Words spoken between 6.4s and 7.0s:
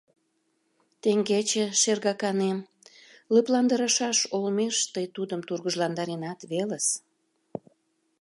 велыс.